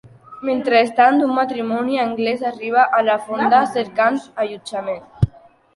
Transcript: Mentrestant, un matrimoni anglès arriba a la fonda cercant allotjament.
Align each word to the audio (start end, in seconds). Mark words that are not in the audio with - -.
Mentrestant, 0.47 1.19
un 1.25 1.33
matrimoni 1.39 2.01
anglès 2.05 2.41
arriba 2.53 2.89
a 3.01 3.05
la 3.11 3.19
fonda 3.29 3.61
cercant 3.79 4.21
allotjament. 4.47 5.05